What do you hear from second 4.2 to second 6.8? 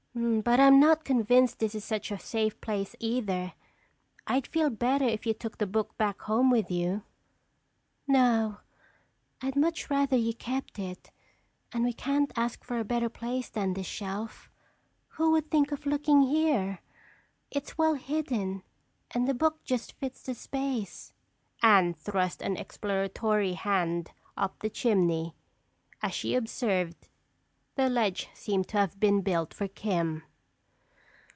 I'd feel better if you took the book back home with